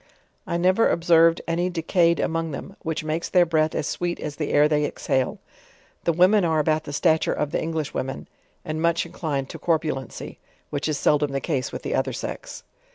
[0.47, 4.49] I never observed any decayed among them, which makes their breath as sweet as the
[4.51, 5.37] air they exale.
[6.05, 7.93] The women are about the stature of the English.
[7.93, 8.27] women,
[8.65, 10.39] and much inclined, to corpulency,
[10.71, 12.63] which is seldom the case with the other se.#.